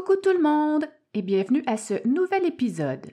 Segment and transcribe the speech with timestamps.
[0.00, 3.12] Coucou tout le monde et bienvenue à ce nouvel épisode.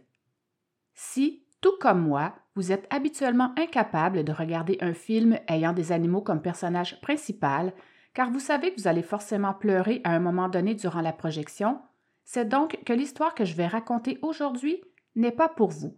[0.94, 6.22] Si, tout comme moi, vous êtes habituellement incapable de regarder un film ayant des animaux
[6.22, 7.74] comme personnage principal,
[8.14, 11.82] car vous savez que vous allez forcément pleurer à un moment donné durant la projection,
[12.24, 14.82] c'est donc que l'histoire que je vais raconter aujourd'hui
[15.18, 15.98] n'est pas pour vous.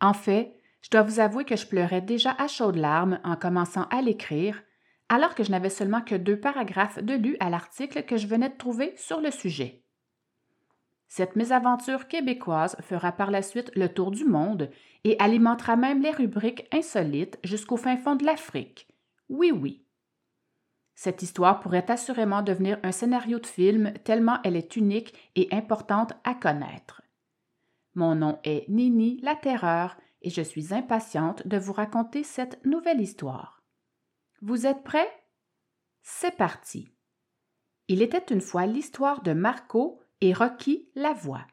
[0.00, 3.88] En fait, je dois vous avouer que je pleurais déjà à chaudes larmes en commençant
[3.90, 4.62] à l'écrire,
[5.10, 8.48] alors que je n'avais seulement que deux paragraphes de lus à l'article que je venais
[8.48, 9.82] de trouver sur le sujet.
[11.08, 14.70] Cette mésaventure québécoise fera par la suite le tour du monde
[15.02, 18.86] et alimentera même les rubriques insolites jusqu'au fin fond de l'Afrique.
[19.28, 19.84] Oui, oui.
[20.94, 26.12] Cette histoire pourrait assurément devenir un scénario de film tellement elle est unique et importante
[26.22, 27.02] à connaître.
[27.96, 33.00] Mon nom est Nini la Terreur et je suis impatiente de vous raconter cette nouvelle
[33.00, 33.59] histoire.
[34.42, 35.10] Vous êtes prêts?
[36.00, 36.90] C'est parti.
[37.88, 41.46] Il était une fois l'histoire de Marco et Rocky Lavoie.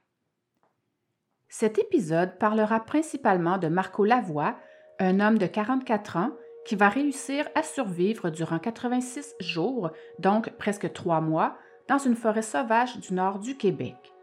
[1.50, 4.56] Cet épisode parlera principalement de Marco Lavoie,
[5.00, 6.32] un homme de 44 ans
[6.66, 11.58] qui va réussir à survivre durant 86 jours, donc presque trois mois,
[11.90, 14.14] dans une forêt sauvage du nord du Québec.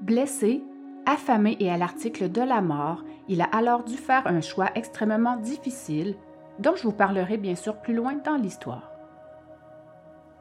[0.00, 0.64] Blessé,
[1.06, 5.36] affamé et à l'article de la mort, il a alors dû faire un choix extrêmement
[5.36, 6.16] difficile
[6.60, 8.90] dont je vous parlerai bien sûr plus loin dans l'histoire.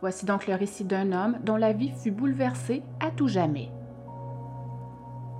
[0.02, 3.72] Voici donc le récit d'un homme dont la vie fut bouleversée à tout jamais.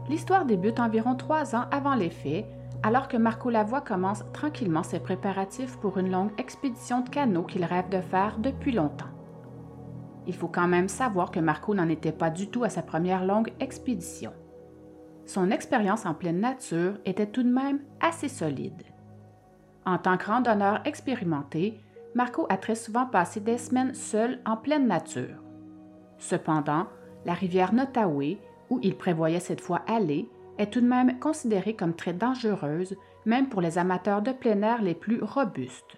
[0.10, 2.46] L'histoire débute environ trois ans avant les faits,
[2.82, 7.66] alors que Marco Lavoie commence tranquillement ses préparatifs pour une longue expédition de canot qu'il
[7.66, 9.06] rêve de faire depuis longtemps.
[10.28, 13.26] Il faut quand même savoir que Marco n'en était pas du tout à sa première
[13.26, 14.32] longue expédition.
[15.26, 18.84] Son expérience en pleine nature était tout de même assez solide.
[19.90, 21.80] En tant que randonneur expérimenté,
[22.14, 25.42] Marco a très souvent passé des semaines seul en pleine nature.
[26.20, 26.86] Cependant,
[27.26, 28.38] la rivière Nottaway,
[28.70, 30.30] où il prévoyait cette fois aller,
[30.60, 32.96] est tout de même considérée comme très dangereuse,
[33.26, 35.98] même pour les amateurs de plein air les plus robustes.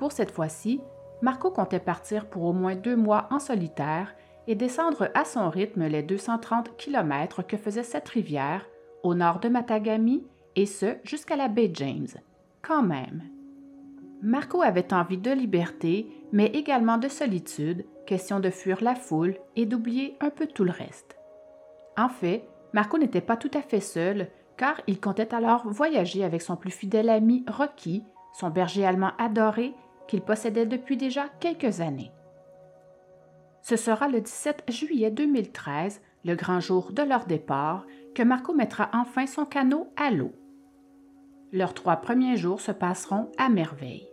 [0.00, 0.80] Pour cette fois-ci,
[1.20, 4.16] Marco comptait partir pour au moins deux mois en solitaire
[4.48, 8.66] et descendre à son rythme les 230 km que faisait cette rivière,
[9.04, 10.26] au nord de Matagami
[10.56, 12.08] et ce jusqu'à la baie James.
[12.62, 13.24] Quand même.
[14.22, 19.66] Marco avait envie de liberté, mais également de solitude, question de fuir la foule et
[19.66, 21.16] d'oublier un peu tout le reste.
[21.98, 26.40] En fait, Marco n'était pas tout à fait seul, car il comptait alors voyager avec
[26.40, 29.74] son plus fidèle ami Rocky, son berger allemand adoré,
[30.06, 32.12] qu'il possédait depuis déjà quelques années.
[33.60, 38.88] Ce sera le 17 juillet 2013, le grand jour de leur départ, que Marco mettra
[38.92, 40.32] enfin son canot à l'eau.
[41.52, 44.08] Leurs trois premiers jours se passeront à merveille.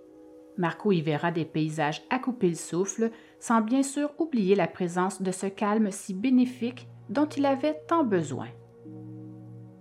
[0.57, 5.21] Marco y verra des paysages à couper le souffle, sans bien sûr oublier la présence
[5.21, 8.49] de ce calme si bénéfique dont il avait tant besoin.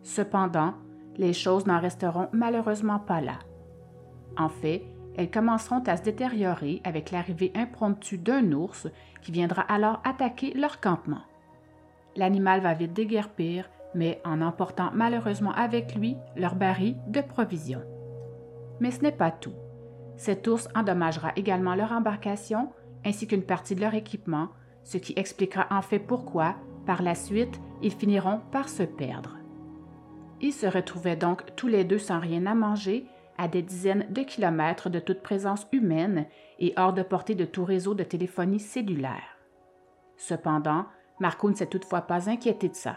[0.05, 0.75] Cependant,
[1.17, 3.41] les choses n'en resteront malheureusement pas là.
[4.37, 4.85] En fait,
[5.17, 8.87] elles commenceront à se détériorer avec l'arrivée impromptue d'un ours
[9.21, 11.23] qui viendra alors attaquer leur campement.
[12.15, 17.83] L'animal va vite déguerpir mais en emportant malheureusement avec lui leur baril de provisions.
[18.79, 19.55] Mais ce n'est pas tout.
[20.17, 22.71] Cet ours endommagera également leur embarcation
[23.05, 24.49] ainsi qu'une partie de leur équipement,
[24.85, 26.55] ce qui expliquera en fait pourquoi,
[26.87, 29.37] par la suite, ils finiront par se perdre.
[30.41, 34.23] Ils se retrouvaient donc tous les deux sans rien à manger, à des dizaines de
[34.23, 36.27] kilomètres de toute présence humaine
[36.61, 39.39] et hors de portée de tout réseau de téléphonie cellulaire.
[40.17, 40.87] Cependant,
[41.19, 42.97] Marco ne s'est toutefois pas inquiété de ça.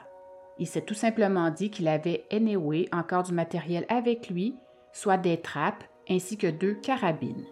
[0.62, 4.56] Il s'est tout simplement dit qu'il avait anyway encore du matériel avec lui,
[4.94, 7.48] soit des trappes ainsi que deux carabines.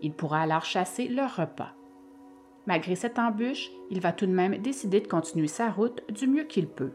[0.00, 1.74] Il pourra alors chasser leur repas.
[2.66, 6.44] Malgré cette embûche, il va tout de même décider de continuer sa route du mieux
[6.44, 6.94] qu'il peut.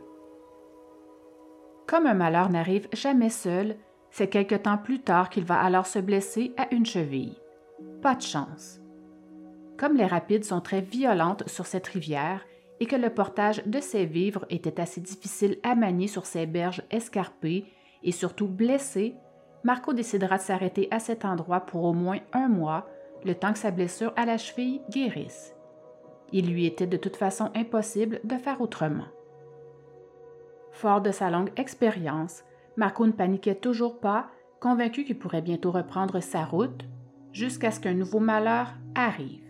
[1.85, 3.75] Comme un malheur n'arrive jamais seul,
[4.09, 7.37] c'est quelque temps plus tard qu'il va alors se blesser à une cheville.
[8.01, 8.79] Pas de chance.
[9.77, 12.43] Comme les rapides sont très violentes sur cette rivière,
[12.79, 16.83] et que le portage de ses vivres était assez difficile à manier sur ces berges
[16.91, 17.65] escarpées
[18.03, 19.15] et surtout blessé,
[19.63, 22.87] Marco décidera de s'arrêter à cet endroit pour au moins un mois,
[23.25, 25.55] le temps que sa blessure à la cheville guérisse.
[26.31, 29.07] Il lui était de toute façon impossible de faire autrement.
[30.71, 32.43] Fort de sa longue expérience,
[32.75, 34.27] Marco ne paniquait toujours pas,
[34.59, 36.85] convaincu qu'il pourrait bientôt reprendre sa route,
[37.31, 39.43] jusqu'à ce qu'un nouveau malheur arrive.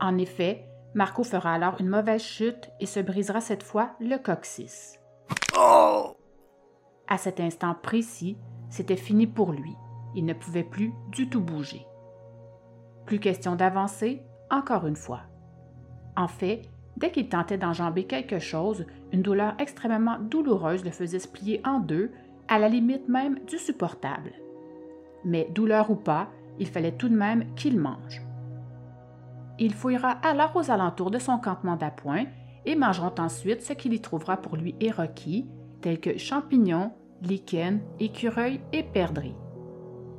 [0.00, 4.98] En effet, Marco fera alors une mauvaise chute et se brisera cette fois le coccyx.
[5.56, 6.16] Oh!
[7.08, 8.36] À cet instant précis,
[8.68, 9.74] c'était fini pour lui.
[10.14, 11.86] Il ne pouvait plus du tout bouger.
[13.06, 15.22] Plus question d'avancer, encore une fois.
[16.16, 21.28] En fait, Dès qu'il tentait d'enjamber quelque chose, une douleur extrêmement douloureuse le faisait se
[21.28, 22.10] plier en deux,
[22.48, 24.32] à la limite même du supportable.
[25.24, 26.28] Mais douleur ou pas,
[26.58, 28.22] il fallait tout de même qu'il mange.
[29.62, 32.24] Il fouillera alors aux alentours de son campement d'appoint
[32.66, 35.46] et mangera ensuite ce qu'il y trouvera pour lui et Rocky,
[35.80, 36.90] tels que champignons,
[37.22, 39.36] lichens, écureuils et perdrix.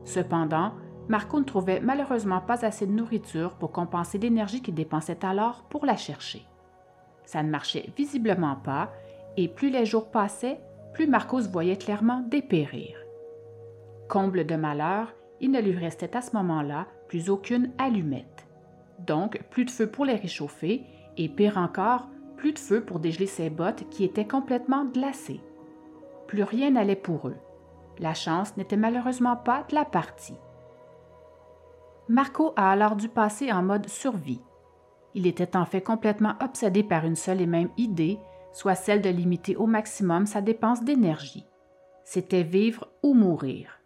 [0.06, 0.72] Cependant,
[1.10, 5.86] Marco ne trouvait malheureusement pas assez de nourriture pour compenser l'énergie qu'il dépensait alors pour
[5.86, 6.48] la chercher.
[7.26, 8.94] Ça ne marchait visiblement pas,
[9.36, 10.62] et plus les jours passaient,
[10.94, 12.96] plus Marco se voyait clairement dépérir.
[14.08, 18.33] Comble de malheur, il ne lui restait à ce moment-là plus aucune allumette.
[19.06, 20.84] Donc, plus de feu pour les réchauffer,
[21.18, 22.08] et pire encore,
[22.38, 25.42] plus de feu pour dégeler ses bottes qui étaient complètement glacées.
[26.28, 27.38] Plus rien n'allait pour eux.
[28.00, 30.38] La chance n'était malheureusement pas de la partie.
[32.10, 34.42] Marco a alors dû passer en mode survie.
[35.14, 38.20] Il était en fait complètement obsédé par une seule et même idée,
[38.52, 41.46] soit celle de limiter au maximum sa dépense d'énergie.
[42.04, 43.80] C'était vivre ou mourir.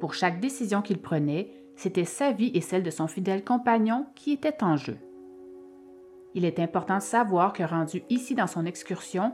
[0.00, 4.32] Pour chaque décision qu'il prenait, c'était sa vie et celle de son fidèle compagnon qui
[4.32, 4.98] étaient en jeu.
[6.34, 9.32] Il est important de savoir que rendu ici dans son excursion,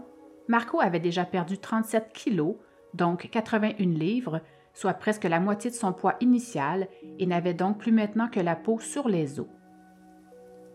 [0.48, 2.56] Marco avait déjà perdu 37 kilos,
[2.94, 4.40] donc 81 livres,
[4.74, 6.88] soit presque la moitié de son poids initial,
[7.18, 9.46] et n'avait donc plus maintenant que la peau sur les os.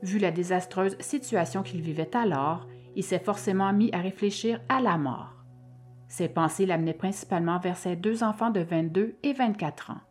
[0.01, 4.97] Vu la désastreuse situation qu'il vivait alors, il s'est forcément mis à réfléchir à la
[4.97, 5.33] mort.
[6.07, 10.01] Ses pensées l'amenaient principalement vers ses deux enfants de 22 et 24 ans.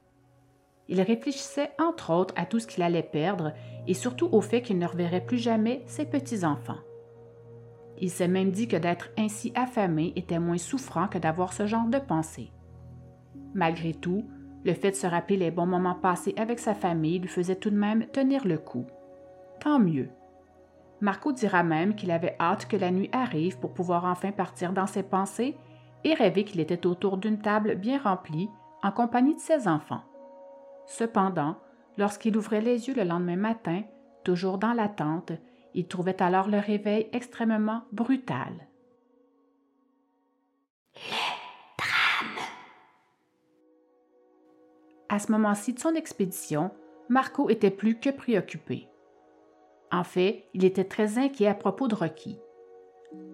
[0.89, 3.53] Il réfléchissait entre autres à tout ce qu'il allait perdre
[3.87, 6.81] et surtout au fait qu'il ne reverrait plus jamais ses petits-enfants.
[7.99, 11.87] Il s'est même dit que d'être ainsi affamé était moins souffrant que d'avoir ce genre
[11.89, 12.51] de pensée.
[13.55, 14.25] Malgré tout,
[14.65, 17.71] le fait de se rappeler les bons moments passés avec sa famille lui faisait tout
[17.71, 18.87] de même tenir le coup.
[19.61, 20.09] Tant mieux.
[21.01, 24.87] Marco dira même qu'il avait hâte que la nuit arrive pour pouvoir enfin partir dans
[24.87, 25.57] ses pensées
[26.03, 28.49] et rêver qu'il était autour d'une table bien remplie
[28.83, 30.03] en compagnie de ses enfants.
[30.87, 31.57] Cependant,
[31.97, 33.83] lorsqu'il ouvrait les yeux le lendemain matin,
[34.23, 35.33] toujours dans l'attente,
[35.75, 38.69] il trouvait alors le réveil extrêmement brutal.
[45.09, 46.71] À ce moment-ci de son expédition,
[47.09, 48.89] Marco était plus que préoccupé.
[49.93, 52.39] En fait, il était très inquiet à propos de Rocky.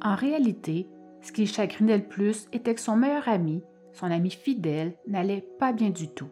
[0.02, 0.88] En réalité,
[1.22, 3.62] ce qui le chagrinait le plus était que son meilleur ami,
[3.92, 6.28] son ami fidèle, n'allait pas bien du tout.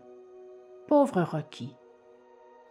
[0.89, 1.77] Pauvre Rocky.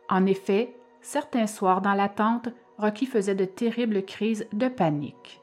[0.10, 2.50] En effet, certains soirs dans la tente,
[2.80, 5.40] Rocky faisait de terribles crises de panique.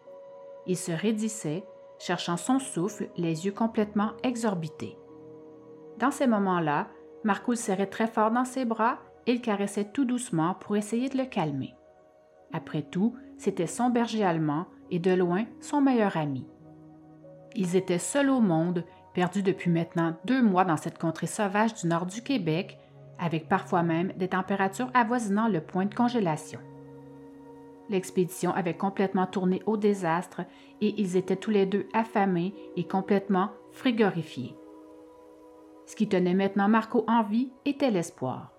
[0.66, 1.64] Il se raidissait,
[2.00, 4.98] cherchant son souffle, les yeux complètement exorbités.
[5.98, 6.88] Dans ces moments-là,
[7.22, 8.98] Marco le serrait très fort dans ses bras
[9.28, 11.76] et le caressait tout doucement pour essayer de le calmer.
[12.52, 16.44] Après tout, c'était son berger allemand et de loin son meilleur ami.
[17.54, 21.86] Ils étaient seuls au monde, perdus depuis maintenant deux mois dans cette contrée sauvage du
[21.86, 22.78] nord du Québec,
[23.18, 26.60] avec parfois même des températures avoisinant le point de congélation.
[27.88, 30.42] L'expédition avait complètement tourné au désastre
[30.80, 34.56] et ils étaient tous les deux affamés et complètement frigorifiés.
[35.86, 38.52] Ce qui tenait maintenant Marco en vie était l'espoir.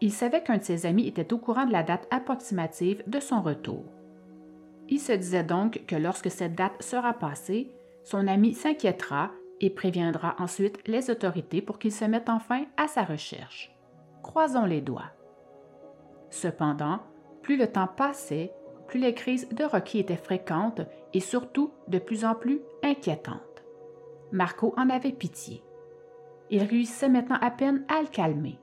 [0.00, 3.42] Il savait qu'un de ses amis était au courant de la date approximative de son
[3.42, 3.84] retour.
[4.88, 7.72] Il se disait donc que lorsque cette date sera passée,
[8.04, 13.02] son ami s'inquiétera et préviendra ensuite les autorités pour qu'ils se mettent enfin à sa
[13.02, 13.74] recherche.
[14.22, 15.12] Croisons les doigts.
[16.30, 17.00] Cependant,
[17.42, 18.52] plus le temps passait,
[18.86, 20.82] plus les crises de Rocky étaient fréquentes
[21.14, 23.64] et surtout de plus en plus inquiétantes.
[24.32, 25.62] Marco en avait pitié.
[26.50, 28.58] Il réussissait maintenant à peine à le calmer.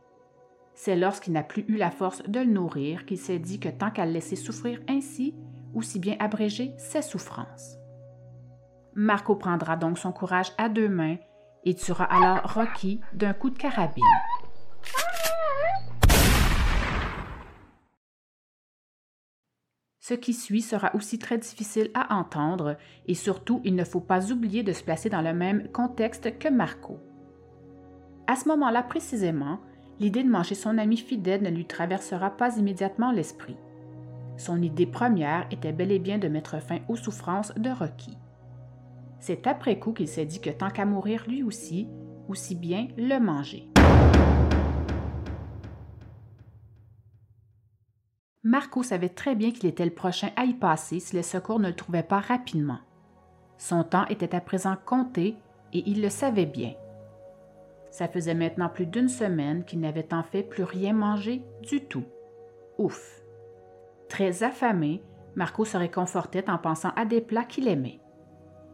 [0.74, 3.92] C'est lorsqu'il n'a plus eu la force de le nourrir qu'il s'est dit que tant
[3.92, 5.34] qu'à le laisser souffrir ainsi,
[5.74, 7.78] aussi bien abréger ses souffrances.
[8.96, 11.18] Marco prendra donc son courage à deux mains
[11.66, 14.04] et tuera alors Rocky d'un coup de carabine.
[20.00, 24.32] Ce qui suit sera aussi très difficile à entendre et surtout il ne faut pas
[24.32, 27.00] oublier de se placer dans le même contexte que Marco.
[28.28, 29.60] À ce moment-là précisément,
[30.00, 33.58] l'idée de manger son ami fidèle ne lui traversera pas immédiatement l'esprit.
[34.38, 38.18] Son idée première était bel et bien de mettre fin aux souffrances de Rocky.
[39.20, 41.88] C'est après coup qu'il s'est dit que tant qu'à mourir lui aussi,
[42.28, 43.68] aussi bien le manger.
[48.44, 51.70] Marco savait très bien qu'il était le prochain à y passer si les secours ne
[51.70, 52.78] le trouvaient pas rapidement.
[53.58, 55.36] Son temps était à présent compté
[55.74, 56.74] et il le savait bien.
[57.90, 62.04] Ça faisait maintenant plus d'une semaine qu'il n'avait en fait plus rien mangé du tout.
[62.78, 63.24] Ouf!
[64.10, 65.02] Très affamé,
[65.36, 68.00] Marco se réconfortait en pensant à des plats qu'il aimait.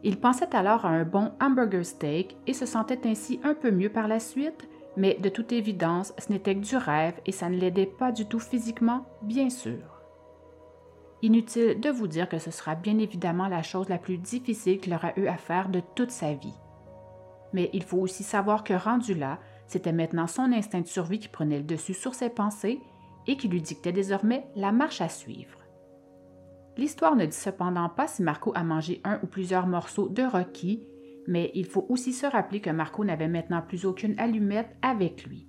[0.04, 3.90] Il pensait alors à un bon hamburger steak et se sentait ainsi un peu mieux
[3.90, 7.56] par la suite, mais de toute évidence, ce n'était que du rêve et ça ne
[7.56, 10.02] l'aidait pas du tout physiquement, bien sûr.
[11.22, 14.92] Inutile de vous dire que ce sera bien évidemment la chose la plus difficile qu'il
[14.92, 16.58] aura eu à faire de toute sa vie.
[17.52, 21.28] Mais il faut aussi savoir que rendu là, c'était maintenant son instinct de survie qui
[21.28, 22.80] prenait le dessus sur ses pensées
[23.28, 25.61] et qui lui dictait désormais la marche à suivre.
[26.76, 30.82] L'histoire ne dit cependant pas si Marco a mangé un ou plusieurs morceaux de Rocky,
[31.26, 35.48] mais il faut aussi se rappeler que Marco n'avait maintenant plus aucune allumette avec lui.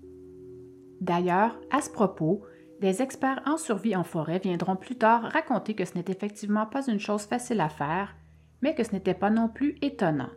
[1.01, 2.44] D'ailleurs, à ce propos,
[2.80, 6.88] des experts en survie en forêt viendront plus tard raconter que ce n'est effectivement pas
[6.88, 8.15] une chose facile à faire,
[8.62, 10.32] mais que ce n'était pas non plus étonnant.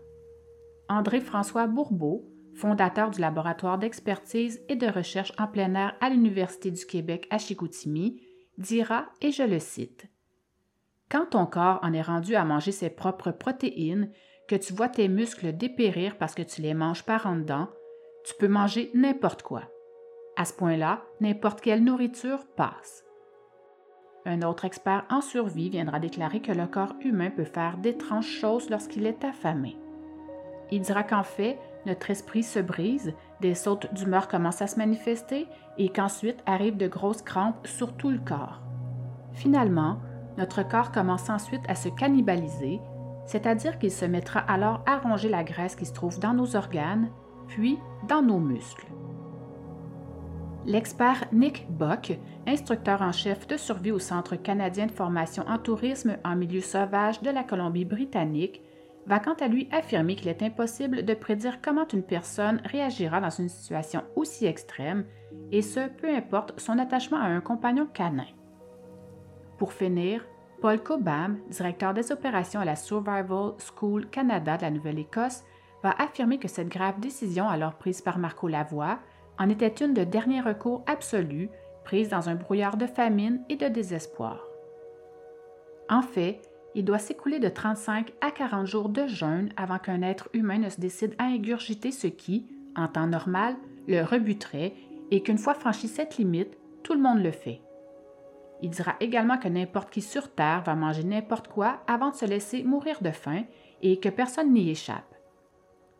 [0.88, 2.24] André-François Bourbeau,
[2.54, 7.38] fondateur du laboratoire d'expertise et de recherche en plein air à l'Université du Québec à
[7.38, 8.20] Chicoutimi,
[8.58, 10.08] dira, et je le cite,
[11.10, 14.10] Quand ton corps en est rendu à manger ses propres protéines,
[14.48, 17.68] que tu vois tes muscles dépérir parce que tu les manges par en dedans,
[18.24, 19.62] tu peux manger n'importe quoi.
[20.36, 23.04] À ce point-là, n'importe quelle nourriture passe.
[24.24, 28.68] Un autre expert en survie viendra déclarer que le corps humain peut faire d'étranges choses
[28.68, 29.76] lorsqu'il est affamé.
[30.72, 35.46] Il dira qu'en fait, notre esprit se brise, des sautes d'humeur commencent à se manifester
[35.78, 38.60] et qu'ensuite arrivent de grosses crampes sur tout le corps.
[39.32, 40.00] Finalement,
[40.38, 42.80] notre corps commence ensuite à se cannibaliser,
[43.26, 47.10] c'est-à-dire qu'il se mettra alors à ronger la graisse qui se trouve dans nos organes,
[47.48, 47.78] puis
[48.08, 48.86] dans nos muscles.
[50.64, 56.16] L'expert Nick Buck, instructeur en chef de survie au Centre canadien de formation en tourisme
[56.24, 58.62] en milieu sauvage de la Colombie-Britannique,
[59.06, 63.30] va quant à lui affirmer qu'il est impossible de prédire comment une personne réagira dans
[63.30, 65.04] une situation aussi extrême,
[65.52, 68.26] et ce, peu importe son attachement à un compagnon canin.
[69.58, 70.24] Pour finir,
[70.60, 75.44] Paul Cobham, directeur des opérations à la Survival School Canada de la Nouvelle-Écosse,
[75.82, 78.98] va affirmer que cette grave décision alors prise par Marco Lavoie
[79.38, 81.50] en était une de dernier recours absolu,
[81.84, 84.40] prise dans un brouillard de famine et de désespoir.
[85.88, 86.40] En fait,
[86.74, 90.68] il doit s'écouler de 35 à 40 jours de jeûne avant qu'un être humain ne
[90.68, 92.46] se décide à ingurgiter ce qui,
[92.76, 93.54] en temps normal,
[93.86, 94.74] le rebuterait
[95.10, 97.60] et qu'une fois franchi cette limite, tout le monde le fait.
[98.62, 102.24] Il dira également que n'importe qui sur Terre va manger n'importe quoi avant de se
[102.24, 103.44] laisser mourir de faim
[103.82, 105.14] et que personne n'y échappe.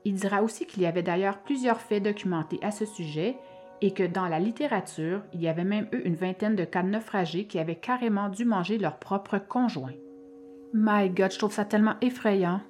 [0.05, 3.37] Il dira aussi qu'il y avait d'ailleurs plusieurs faits documentés à ce sujet
[3.83, 6.89] et que dans la littérature, il y avait même eu une vingtaine de cas de
[6.89, 9.95] naufragés qui avaient carrément dû manger leur propre conjoint.
[10.73, 12.61] My God, je trouve ça tellement effrayant.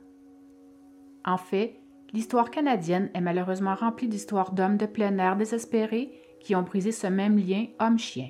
[1.25, 1.81] En fait,
[2.13, 7.07] l'histoire canadienne est malheureusement remplie d'histoires d'hommes de plein air désespérés qui ont brisé ce
[7.07, 8.29] même lien homme-chien.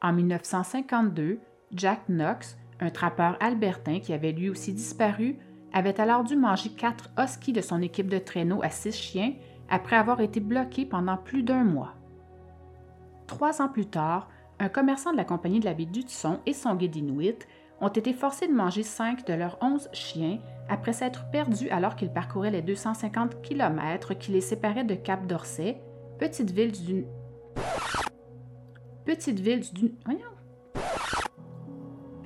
[0.00, 1.40] En 1952,
[1.72, 5.38] Jack Knox, un trappeur albertain qui avait lui aussi disparu,
[5.72, 9.34] avait alors dû manger quatre huskies de son équipe de traîneau à six chiens
[9.68, 11.94] après avoir été bloqué pendant plus d'un mois.
[13.26, 14.28] Trois ans plus tard,
[14.60, 17.46] un commerçant de la compagnie de la baie d'Hudson et son guide Inuit
[17.80, 20.38] ont été forcés de manger cinq de leurs onze chiens
[20.68, 25.80] après s'être perdus alors qu'ils parcouraient les 250 km qui les séparaient de Cap d'Orsay,
[26.18, 27.04] petite ville d'une.
[29.08, 29.94] Petite ville d'une.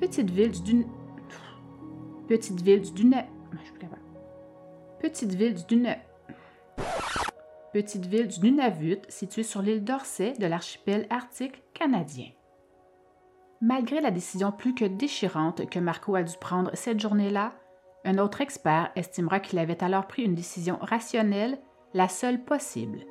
[0.01, 0.85] Petite ville d'une.
[2.27, 3.29] Petite ville du Nunavut.
[4.99, 5.87] Petite ville du.
[7.73, 12.31] Petite ville du Nunavut, située sur l'île d'Orsay de l'archipel arctique canadien.
[13.61, 17.53] Malgré la décision plus que déchirante que Marco a dû prendre cette journée-là,
[18.05, 21.61] un autre expert estimera qu'il avait alors pris une décision rationnelle,
[21.95, 23.07] la seule possible.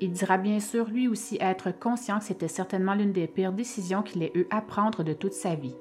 [0.00, 4.02] Il dira bien sûr lui aussi être conscient que c'était certainement l'une des pires décisions
[4.02, 5.76] qu'il ait eu à prendre de toute sa vie.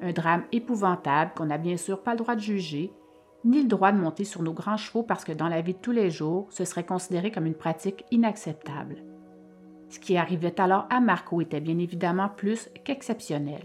[0.00, 2.92] Un drame épouvantable qu'on n'a bien sûr pas le droit de juger,
[3.44, 5.78] ni le droit de monter sur nos grands chevaux parce que dans la vie de
[5.78, 9.02] tous les jours, ce serait considéré comme une pratique inacceptable.
[9.88, 13.64] Ce qui arrivait alors à Marco était bien évidemment plus qu'exceptionnel.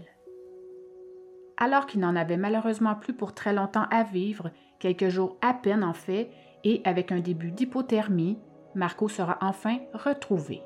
[1.56, 5.84] Alors qu'il n'en avait malheureusement plus pour très longtemps à vivre, quelques jours à peine
[5.84, 6.30] en fait,
[6.64, 8.38] et avec un début d'hypothermie,
[8.74, 10.62] Marco sera enfin retrouvé.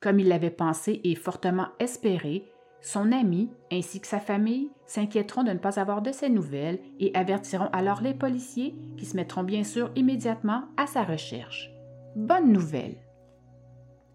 [0.00, 2.44] Comme il l'avait pensé et fortement espéré,
[2.80, 7.12] son ami ainsi que sa famille s'inquiéteront de ne pas avoir de ses nouvelles et
[7.14, 11.70] avertiront alors les policiers qui se mettront bien sûr immédiatement à sa recherche.
[12.14, 12.96] Bonne nouvelle.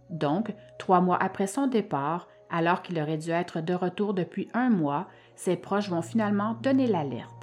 [0.10, 4.70] Donc, trois mois après son départ, alors qu'il aurait dû être de retour depuis un
[4.70, 7.41] mois, ses proches vont finalement donner l'alerte.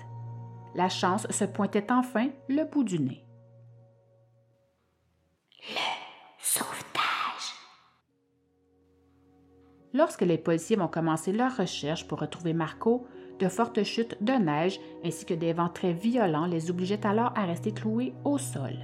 [0.74, 3.24] La chance se pointait enfin le bout du nez.
[5.68, 5.76] Le
[6.38, 7.54] sauvetage.
[9.92, 13.06] Lorsque les policiers vont commencer leurs recherches pour retrouver Marco,
[13.38, 17.44] de fortes chutes de neige ainsi que des vents très violents les obligeaient alors à
[17.44, 18.74] rester cloués au sol.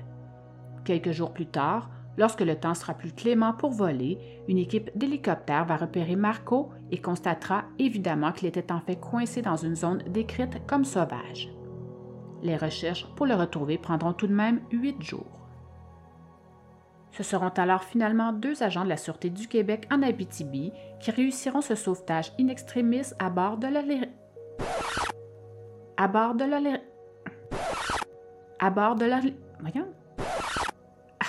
[0.85, 5.65] Quelques jours plus tard, lorsque le temps sera plus clément pour voler, une équipe d'hélicoptères
[5.65, 10.67] va repérer Marco et constatera évidemment qu'il était en fait coincé dans une zone décrite
[10.67, 11.54] comme sauvage.
[12.45, 15.27] Les recherches pour le retrouver prendront tout de même huit jours.
[17.11, 20.71] Ce seront alors finalement deux agents de la Sûreté du Québec en Abitibi
[21.01, 23.81] qui réussiront ce sauvetage in extremis à bord de la
[25.97, 26.59] à bord de la
[28.59, 29.21] à bord de la
[29.61, 29.89] voyons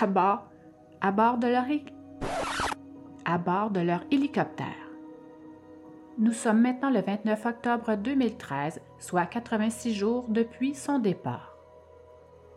[0.01, 0.43] à bord
[0.99, 1.65] à bord de leur
[3.25, 4.84] à bord de leur hélicoptère.
[6.17, 11.57] Nous sommes maintenant le 29 octobre 2013, soit 86 jours depuis son départ.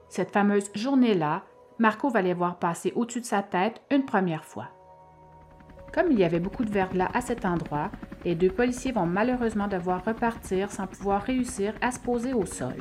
[0.09, 1.43] Cette fameuse journée-là
[1.81, 4.69] Marco va les voir passer au-dessus de sa tête une première fois.
[5.93, 7.91] Comme il y avait beaucoup de verglas à cet endroit,
[8.25, 12.77] les deux policiers vont malheureusement devoir repartir sans pouvoir réussir à se poser au sol.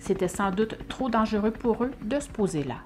[0.00, 2.78] C'était sans doute trop dangereux pour eux de se poser là.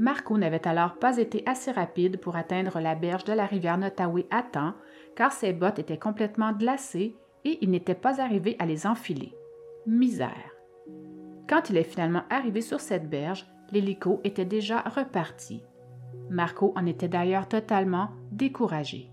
[0.00, 4.26] Marco n'avait alors pas été assez rapide pour atteindre la berge de la rivière Nottaway
[4.30, 4.72] à temps,
[5.16, 9.34] car ses bottes étaient complètement glacées et il n'était pas arrivé à les enfiler.
[9.86, 10.54] Misère.
[11.48, 15.62] Quand il est finalement arrivé sur cette berge, l'hélico était déjà reparti.
[16.28, 19.10] Marco en était d'ailleurs totalement découragé.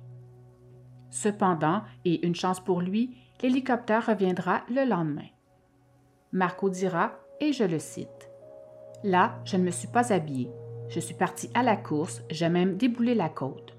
[1.09, 5.29] Cependant, et une chance pour lui, l'hélicoptère reviendra le lendemain.
[6.31, 8.29] Marco dira, et je le cite,
[9.03, 10.49] Là, je ne me suis pas habillé.
[10.89, 13.76] Je suis parti à la course, j'ai même déboulé la côte.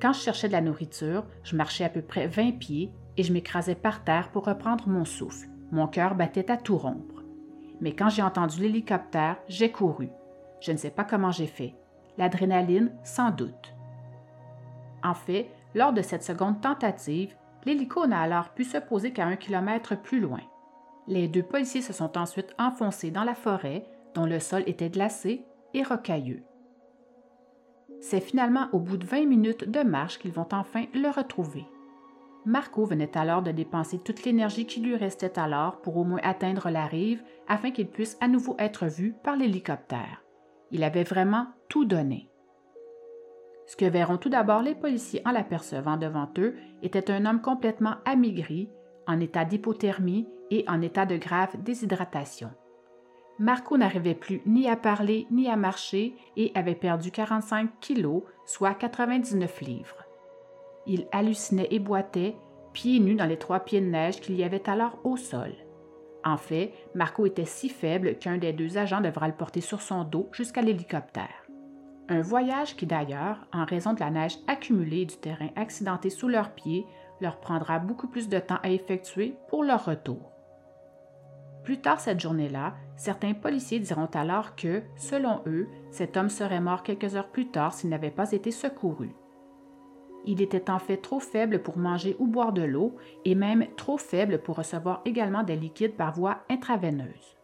[0.00, 3.32] Quand je cherchais de la nourriture, je marchais à peu près 20 pieds et je
[3.32, 5.48] m'écrasais par terre pour reprendre mon souffle.
[5.72, 7.18] Mon cœur battait à tout rompre
[7.80, 10.08] mais quand j'ai entendu l'hélicoptère, j'ai couru.
[10.60, 11.74] Je ne sais pas comment j'ai fait.
[12.16, 13.74] L'adrénaline, sans doute.
[15.04, 19.36] En fait, lors de cette seconde tentative, l'hélico n'a alors pu se poser qu'à un
[19.36, 20.40] kilomètre plus loin.
[21.06, 25.44] Les deux policiers se sont ensuite enfoncés dans la forêt, dont le sol était glacé
[25.74, 26.42] et rocailleux.
[28.00, 31.64] C'est finalement au bout de 20 minutes de marche qu'ils vont enfin le retrouver.
[32.44, 36.70] Marco venait alors de dépenser toute l'énergie qui lui restait alors pour au moins atteindre
[36.70, 40.22] la rive afin qu'il puisse à nouveau être vu par l'hélicoptère.
[40.70, 42.30] Il avait vraiment tout donné.
[43.66, 47.96] Ce que verront tout d'abord les policiers en l'apercevant devant eux était un homme complètement
[48.06, 48.70] amaigri,
[49.06, 52.50] en état d'hypothermie et en état de grave déshydratation.
[53.38, 58.74] Marco n'arrivait plus ni à parler ni à marcher et avait perdu 45 kilos, soit
[58.74, 60.04] 99 livres.
[60.86, 62.34] Il hallucinait et boitait,
[62.72, 65.52] pieds nus dans les trois pieds de neige qu'il y avait alors au sol.
[66.24, 70.02] En fait, Marco était si faible qu'un des deux agents devra le porter sur son
[70.02, 71.46] dos jusqu'à l'hélicoptère.
[72.08, 76.26] Un voyage qui d'ailleurs, en raison de la neige accumulée et du terrain accidenté sous
[76.26, 76.86] leurs pieds,
[77.20, 80.37] leur prendra beaucoup plus de temps à effectuer pour leur retour.
[81.68, 86.82] Plus tard cette journée-là, certains policiers diront alors que, selon eux, cet homme serait mort
[86.82, 89.10] quelques heures plus tard s'il n'avait pas été secouru.
[90.24, 93.98] Il était en fait trop faible pour manger ou boire de l'eau et même trop
[93.98, 97.36] faible pour recevoir également des liquides par voie intraveineuse.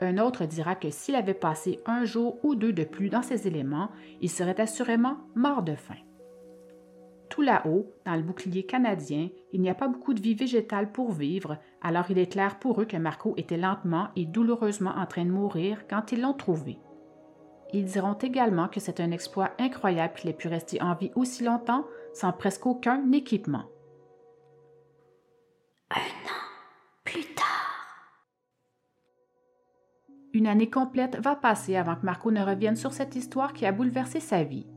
[0.00, 3.46] Un autre dira que s'il avait passé un jour ou deux de plus dans ces
[3.46, 3.90] éléments,
[4.22, 6.02] il serait assurément mort de faim.
[7.28, 11.12] Tout là-haut, dans le bouclier canadien, il n'y a pas beaucoup de vie végétale pour
[11.12, 15.24] vivre, alors il est clair pour eux que Marco était lentement et douloureusement en train
[15.24, 16.78] de mourir quand ils l'ont trouvé.
[17.72, 21.42] Ils diront également que c'est un exploit incroyable qu'il ait pu rester en vie aussi
[21.42, 23.64] longtemps sans presque aucun équipement.
[25.90, 26.44] Un an
[27.02, 27.98] plus tard.
[30.32, 33.72] Une année complète va passer avant que Marco ne revienne sur cette histoire qui a
[33.72, 34.68] bouleversé sa vie.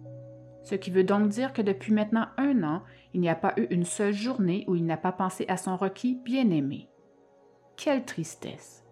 [0.67, 3.67] Ce qui veut donc dire que depuis maintenant un an, il n'y a pas eu
[3.69, 6.89] une seule journée où il n'a pas pensé à son requis bien-aimé.
[7.77, 8.85] Quelle tristesse.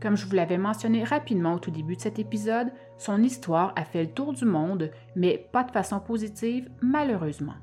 [0.00, 3.84] Comme je vous l'avais mentionné rapidement au tout début de cet épisode, son histoire a
[3.84, 7.54] fait le tour du monde, mais pas de façon positive, malheureusement.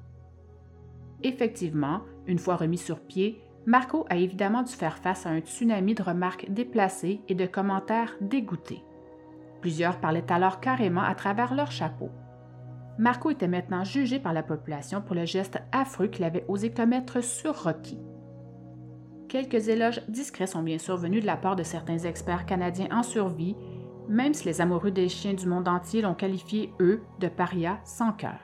[1.21, 5.93] Effectivement, une fois remis sur pied, Marco a évidemment dû faire face à un tsunami
[5.93, 8.85] de remarques déplacées et de commentaires dégoûtés.
[9.59, 12.11] Plusieurs parlaient alors carrément à travers leur chapeau.
[12.99, 17.23] Marco était maintenant jugé par la population pour le geste affreux qu'il avait osé commettre
[17.23, 17.97] sur Rocky.
[19.29, 23.55] Quelques éloges discrets sont bien survenus de la part de certains experts canadiens en survie,
[24.09, 28.11] même si les amoureux des chiens du monde entier l'ont qualifié, eux, de paria sans
[28.11, 28.39] cœur.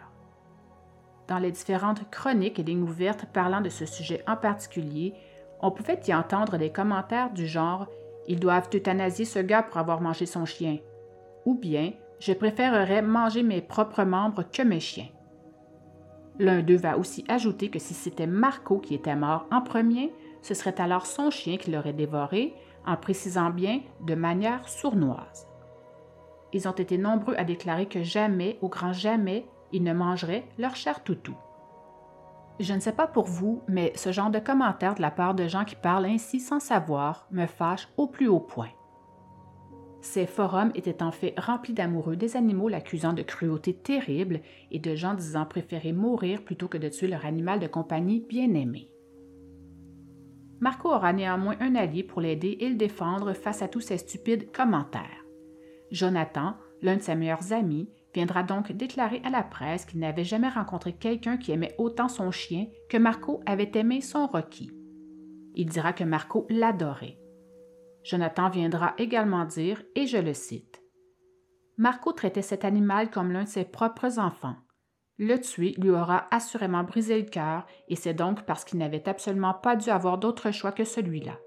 [1.27, 5.15] Dans les différentes chroniques et lignes ouvertes parlant de ce sujet en particulier,
[5.59, 7.89] on pouvait y entendre des commentaires du genre
[8.29, 10.77] Ils doivent euthanasier ce gars pour avoir mangé son chien.
[11.45, 15.09] Ou bien Je préférerais manger mes propres membres que mes chiens.
[16.39, 20.53] L'un d'eux va aussi ajouter que si c'était Marco qui était mort en premier, ce
[20.53, 22.53] serait alors son chien qui l'aurait dévoré,
[22.85, 25.47] en précisant bien de manière sournoise.
[26.53, 30.75] Ils ont été nombreux à déclarer que jamais, au grand jamais, ils ne mangeraient leur
[30.75, 31.35] cher toutou.
[32.59, 35.47] Je ne sais pas pour vous, mais ce genre de commentaires de la part de
[35.47, 38.69] gens qui parlent ainsi sans savoir me fâche au plus haut point.
[40.05, 44.93] Ces forums étaient en fait remplis d'amoureux des animaux l'accusant de cruauté terrible et de
[44.93, 48.91] gens disant préférer mourir plutôt que de tuer leur animal de compagnie bien-aimé.
[50.59, 54.51] Marco aura néanmoins un allié pour l'aider et le défendre face à tous ces stupides
[54.51, 55.25] commentaires.
[55.89, 60.49] Jonathan, l'un de ses meilleurs amis, viendra donc déclarer à la presse qu'il n'avait jamais
[60.49, 64.69] rencontré quelqu'un qui aimait autant son chien que Marco avait aimé son Rocky.
[65.55, 67.17] Il dira que Marco l'adorait.
[68.05, 70.79] Jonathan viendra également dire, et je le cite,
[71.77, 74.55] Marco traitait cet animal comme l'un de ses propres enfants.
[75.17, 79.55] Le tuer lui aura assurément brisé le cœur, et c'est donc parce qu'il n'avait absolument
[79.55, 81.37] pas dû avoir d'autre choix que celui-là.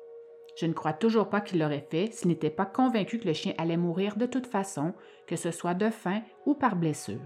[0.60, 3.54] Je ne crois toujours pas qu'il l'aurait fait s'il n'était pas convaincu que le chien
[3.56, 4.94] allait mourir de toute façon,
[5.28, 7.20] que ce soit de faim ou par blessure.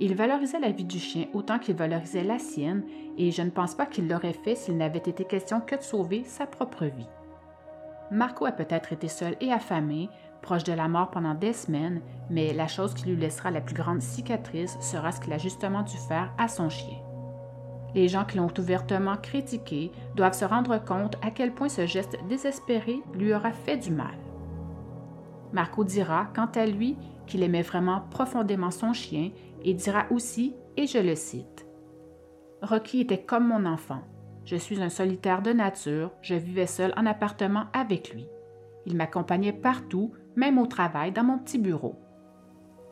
[0.00, 2.84] Il valorisait la vie du chien autant qu'il valorisait la sienne,
[3.16, 6.24] et je ne pense pas qu'il l'aurait fait s'il n'avait été question que de sauver
[6.24, 7.06] sa propre vie.
[8.10, 10.08] Marco a peut-être été seul et affamé,
[10.42, 13.74] proche de la mort pendant des semaines, mais la chose qui lui laissera la plus
[13.74, 16.98] grande cicatrice sera ce qu'il a justement dû faire à son chien.
[17.94, 22.16] Les gens qui l'ont ouvertement critiqué doivent se rendre compte à quel point ce geste
[22.28, 24.18] désespéré lui aura fait du mal.
[25.52, 26.96] Marco dira, quant à lui,
[27.26, 29.30] qu'il aimait vraiment profondément son chien
[29.62, 31.66] et dira aussi, et je le cite,
[32.62, 34.02] Rocky était comme mon enfant.
[34.50, 38.26] Je suis un solitaire de nature, je vivais seul en appartement avec lui.
[38.84, 41.94] Il m'accompagnait partout, même au travail, dans mon petit bureau.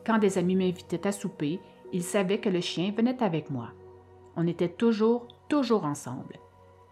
[0.05, 1.59] Quand des amis m'invitaient à souper,
[1.91, 3.71] il savait que le chien venait avec moi.
[4.37, 6.39] On était toujours, toujours ensemble.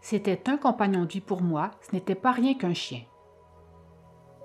[0.01, 3.03] C'était un compagnon de vie pour moi, ce n'était pas rien qu'un chien.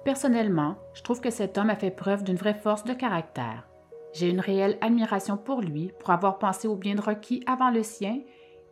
[0.04, 3.66] Personnellement, je trouve que cet homme a fait preuve d'une vraie force de caractère.
[4.12, 8.20] J'ai une réelle admiration pour lui, pour avoir pensé au bien de avant le sien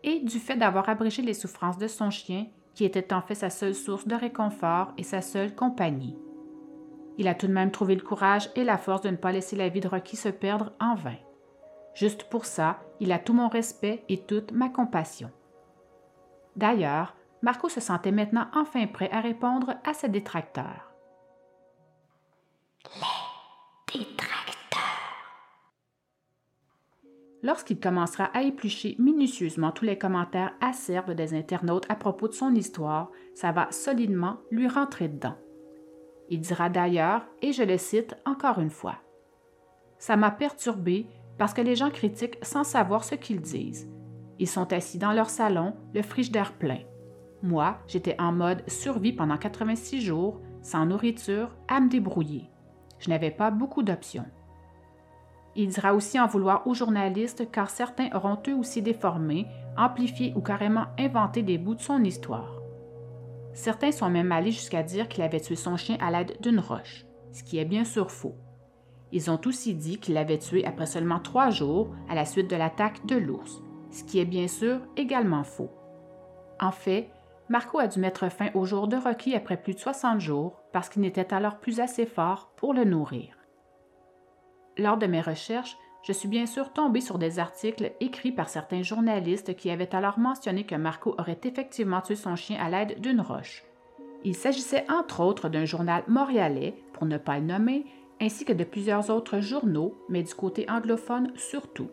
[0.02, 3.50] et du fait d'avoir abrégé les souffrances de son chien, qui était en fait sa
[3.50, 6.16] seule source de réconfort et sa seule compagnie.
[7.18, 9.56] Il a tout de même trouvé le courage et la force de ne pas laisser
[9.56, 11.18] la vie de Rocky se perdre en vain.
[11.94, 15.30] Juste pour ça, il a tout mon respect et toute ma compassion.
[16.56, 20.92] D'ailleurs, Marco se sentait maintenant enfin prêt à répondre à ses détracteurs.
[23.94, 24.39] Les détracteurs?
[27.42, 32.54] Lorsqu'il commencera à éplucher minutieusement tous les commentaires acerbes des internautes à propos de son
[32.54, 35.36] histoire, ça va solidement lui rentrer dedans.
[36.28, 38.96] Il dira d'ailleurs, et je le cite encore une fois,
[39.98, 41.06] Ça m'a perturbé
[41.38, 43.90] parce que les gens critiquent sans savoir ce qu'ils disent.
[44.38, 46.80] Ils sont assis dans leur salon, le frigidaire plein.
[47.42, 52.50] Moi, j'étais en mode survie pendant 86 jours, sans nourriture, à me débrouiller.
[52.98, 54.26] Je n'avais pas beaucoup d'options.
[55.56, 60.40] Il dira aussi en vouloir aux journalistes car certains auront eux aussi déformé, amplifié ou
[60.40, 62.60] carrément inventé des bouts de son histoire.
[63.52, 67.04] Certains sont même allés jusqu'à dire qu'il avait tué son chien à l'aide d'une roche,
[67.32, 68.36] ce qui est bien sûr faux.
[69.12, 72.56] Ils ont aussi dit qu'il l'avait tué après seulement trois jours à la suite de
[72.56, 73.60] l'attaque de l'ours,
[73.90, 75.70] ce qui est bien sûr également faux.
[76.60, 77.10] En fait,
[77.48, 80.88] Marco a dû mettre fin au jour de Rocky après plus de 60 jours parce
[80.88, 83.39] qu'il n'était alors plus assez fort pour le nourrir.
[84.80, 88.82] Lors de mes recherches, je suis bien sûr tombée sur des articles écrits par certains
[88.82, 93.20] journalistes qui avaient alors mentionné que Marco aurait effectivement tué son chien à l'aide d'une
[93.20, 93.62] roche.
[94.24, 97.84] Il s'agissait entre autres d'un journal montréalais, pour ne pas le nommer,
[98.22, 101.90] ainsi que de plusieurs autres journaux, mais du côté anglophone surtout.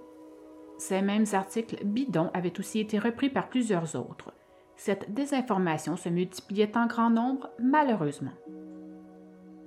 [0.78, 4.32] Ces mêmes articles bidons avaient aussi été repris par plusieurs autres.
[4.78, 8.32] Cette désinformation se multipliait en grand nombre, malheureusement.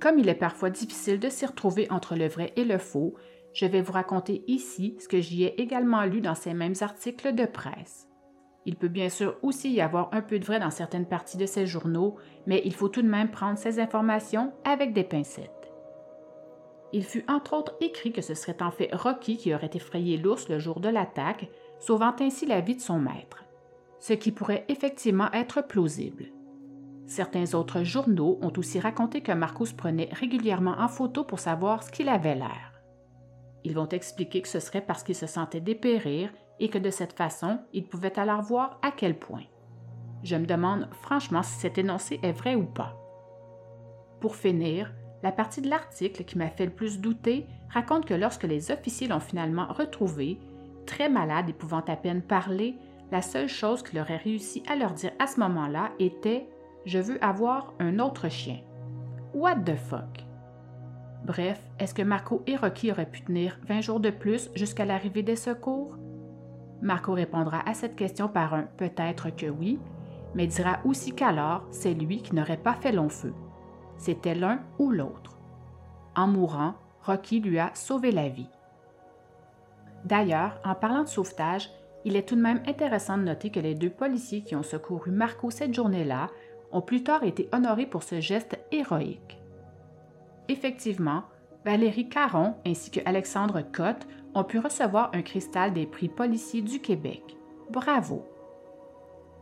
[0.00, 3.14] Comme il est parfois difficile de s'y retrouver entre le vrai et le faux,
[3.52, 7.34] je vais vous raconter ici ce que j'y ai également lu dans ces mêmes articles
[7.34, 8.08] de presse.
[8.64, 11.46] Il peut bien sûr aussi y avoir un peu de vrai dans certaines parties de
[11.46, 15.70] ces journaux, mais il faut tout de même prendre ces informations avec des pincettes.
[16.92, 20.48] Il fut entre autres écrit que ce serait en fait Rocky qui aurait effrayé l'ours
[20.48, 23.44] le jour de l'attaque, sauvant ainsi la vie de son maître,
[23.98, 26.26] ce qui pourrait effectivement être plausible.
[27.10, 31.90] Certains autres journaux ont aussi raconté que Marcus prenait régulièrement en photo pour savoir ce
[31.90, 32.80] qu'il avait l'air.
[33.64, 37.14] Ils vont expliquer que ce serait parce qu'il se sentait dépérir et que de cette
[37.14, 39.42] façon, il pouvait alors voir à quel point.
[40.22, 42.94] Je me demande franchement si cet énoncé est vrai ou pas.
[44.20, 44.92] Pour finir,
[45.24, 49.08] la partie de l'article qui m'a fait le plus douter raconte que lorsque les officiers
[49.08, 50.38] l'ont finalement retrouvé,
[50.86, 52.76] très malades et pouvant à peine parler,
[53.10, 56.46] la seule chose qu'il aurait réussi à leur dire à ce moment-là était
[56.86, 58.60] Je veux avoir un autre chien.
[59.34, 60.24] What the fuck?
[61.24, 65.22] Bref, est-ce que Marco et Rocky auraient pu tenir 20 jours de plus jusqu'à l'arrivée
[65.22, 65.96] des secours?
[66.80, 69.78] Marco répondra à cette question par un peut-être que oui,
[70.34, 73.34] mais dira aussi qu'alors c'est lui qui n'aurait pas fait long feu.
[73.98, 75.38] C'était l'un ou l'autre.
[76.16, 78.48] En mourant, Rocky lui a sauvé la vie.
[80.06, 81.70] D'ailleurs, en parlant de sauvetage,
[82.06, 85.10] il est tout de même intéressant de noter que les deux policiers qui ont secouru
[85.10, 86.30] Marco cette journée-là
[86.72, 89.38] ont plus tard été honorés pour ce geste héroïque.
[90.48, 91.24] Effectivement,
[91.64, 96.80] Valérie Caron ainsi que Alexandre Cotte ont pu recevoir un cristal des prix policiers du
[96.80, 97.36] Québec.
[97.70, 98.24] Bravo!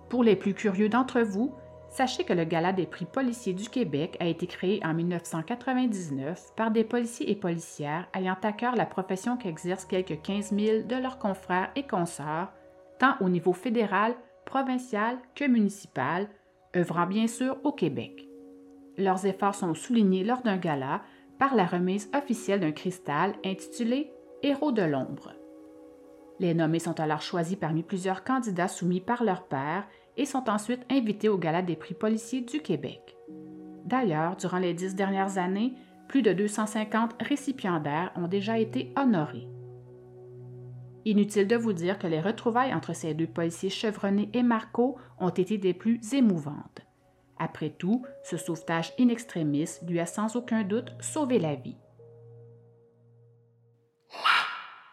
[0.09, 1.55] Pour les plus curieux d'entre vous,
[1.91, 6.71] sachez que le Gala des prix policiers du Québec a été créé en 1999 par
[6.71, 11.19] des policiers et policières ayant à cœur la profession qu'exercent quelques 15 000 de leurs
[11.19, 12.53] confrères et consoeurs,
[12.99, 14.15] tant au niveau fédéral,
[14.45, 16.29] provincial que municipal,
[16.77, 18.29] œuvrant bien sûr au Québec.
[18.97, 21.03] Leurs efforts sont soulignés lors d'un gala
[21.39, 24.11] par la remise officielle d'un cristal intitulé
[24.43, 25.33] Héros de l'ombre.
[26.41, 30.85] Les nommés sont alors choisis parmi plusieurs candidats soumis par leur père et sont ensuite
[30.91, 33.17] invités au Gala des prix policiers du Québec.
[33.85, 35.75] D'ailleurs, durant les dix dernières années,
[36.09, 39.49] plus de 250 récipiendaires ont déjà été honorés.
[41.09, 45.31] Inutile de vous dire que les retrouvailles entre ces deux policiers chevronnés et Marco ont
[45.31, 46.83] été des plus émouvantes.
[47.39, 51.79] Après tout, ce sauvetage in extremis lui a sans aucun doute sauvé la vie.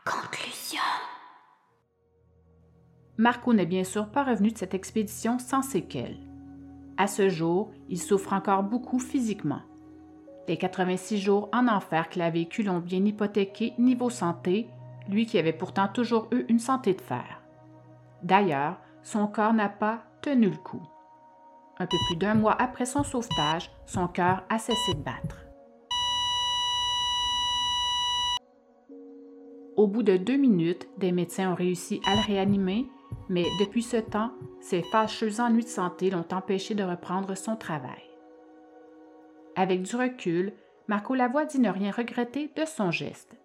[0.05, 0.79] Conclusion.
[3.17, 6.21] Marco n'est bien sûr pas revenu de cette expédition sans séquelles.
[6.95, 9.63] À ce jour, il souffre encore beaucoup physiquement.
[10.47, 14.69] Les 86 jours en enfer qu'il a vécu l'ont bien hypothéqué niveau santé,
[15.09, 17.41] lui qui avait pourtant toujours eu une santé de fer.
[18.23, 20.81] D'ailleurs, son corps n'a pas tenu le coup.
[21.77, 25.45] Un peu plus d'un mois après son sauvetage, son cœur a cessé de battre.
[29.75, 32.87] Au bout de deux minutes, des médecins ont réussi à le réanimer,
[33.27, 38.03] mais depuis ce temps, ses fâcheux ennuis de santé l'ont empêché de reprendre son travail.
[39.57, 40.53] Avec du recul,
[40.87, 43.35] Marco Lavoie dit ne rien regretter de son geste.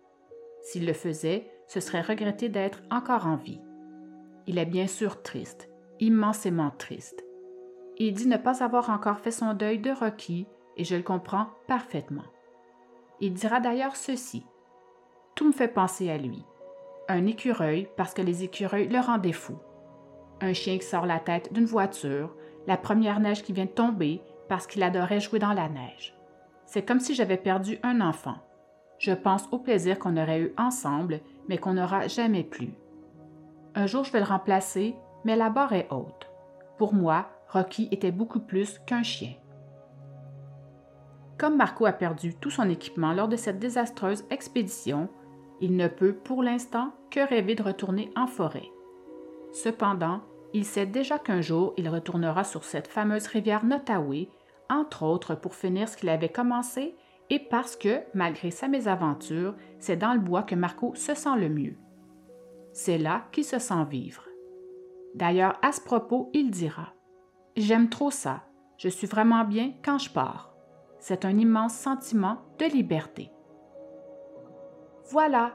[0.62, 3.60] S'il le faisait, ce serait regretter d'être encore en vie.
[4.46, 5.68] Il est bien sûr triste,
[6.00, 7.24] immensément triste.
[7.98, 10.46] Il dit ne pas avoir encore fait son deuil de Rocky,
[10.76, 12.24] et je le comprends parfaitement.
[13.20, 14.44] Il dira d'ailleurs ceci
[15.40, 16.44] tout me fait penser à lui.
[17.08, 19.56] Un écureuil parce que les écureuils le rendaient fou.
[20.42, 24.20] Un chien qui sort la tête d'une voiture, la première neige qui vient de tomber
[24.50, 26.14] parce qu'il adorait jouer dans la neige.
[26.66, 28.36] C'est comme si j'avais perdu un enfant.
[29.00, 32.74] Je pense au plaisir qu'on aurait eu ensemble, mais qu'on n'aura jamais plus.
[33.74, 36.30] Un jour, je vais le remplacer, mais la barre est haute.
[36.76, 39.32] Pour moi, Rocky était beaucoup plus qu'un chien.
[41.38, 45.08] Comme Marco a perdu tout son équipement lors de cette désastreuse expédition,
[45.62, 48.68] il ne peut pour l'instant que rêver de retourner en forêt.
[49.52, 50.20] Cependant,
[50.52, 54.28] il sait déjà qu'un jour il retournera sur cette fameuse rivière Nottaway,
[54.68, 56.94] entre autres pour finir ce qu'il avait commencé
[57.30, 61.48] et parce que, malgré sa mésaventure, c'est dans le bois que Marco se sent le
[61.48, 61.76] mieux.
[62.72, 64.24] C'est là qu'il se sent vivre.
[65.14, 66.92] D'ailleurs, à ce propos, il dira
[67.56, 68.42] J'aime trop ça,
[68.78, 70.52] je suis vraiment bien quand je pars.
[70.98, 73.30] C'est un immense sentiment de liberté.
[75.10, 75.54] Voilà,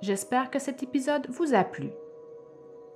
[0.00, 1.90] j'espère que cet épisode vous a plu.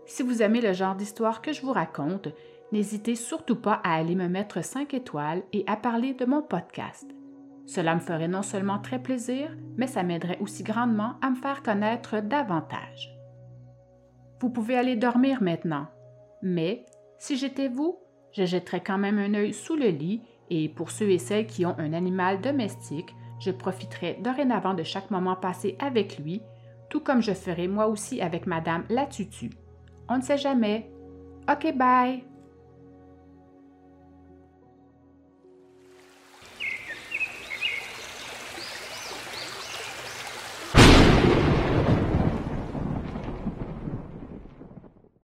[0.07, 2.29] Si vous aimez le genre d'histoire que je vous raconte,
[2.73, 7.07] n'hésitez surtout pas à aller me mettre 5 étoiles et à parler de mon podcast.
[7.67, 11.63] Cela me ferait non seulement très plaisir, mais ça m'aiderait aussi grandement à me faire
[11.63, 13.11] connaître davantage.
[14.41, 15.87] Vous pouvez aller dormir maintenant,
[16.43, 16.85] mais
[17.19, 17.99] si j'étais vous,
[18.33, 21.65] je jetterais quand même un œil sous le lit et pour ceux et celles qui
[21.65, 26.43] ont un animal domestique, je profiterai dorénavant de chaque moment passé avec lui,
[26.91, 29.51] tout comme je ferai moi aussi avec Madame Latutu.
[30.09, 30.91] On ne sait jamais.
[31.51, 32.25] OK, bye!